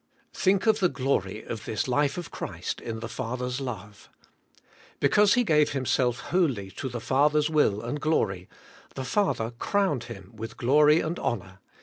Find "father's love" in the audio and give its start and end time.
3.07-4.09